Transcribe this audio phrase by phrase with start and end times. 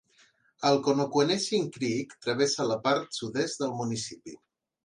[0.69, 4.39] El Connoquenessing Creek travessa la part sud-est del municipi.